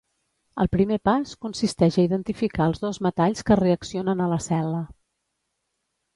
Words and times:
El 0.63 0.69
primer 0.75 0.95
pas 1.09 1.33
consisteix 1.45 1.97
a 1.97 2.05
identificar 2.05 2.67
els 2.71 2.81
dos 2.87 3.01
metalls 3.09 3.47
que 3.51 3.59
reaccionen 3.61 4.27
a 4.29 4.33
la 4.35 4.43
cel·la. 4.49 4.83